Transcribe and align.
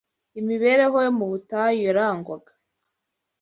Imibereho 0.39 0.97
yo 1.05 1.11
mu 1.17 1.25
butayu 1.31 1.79
yarangwaga 1.87 2.51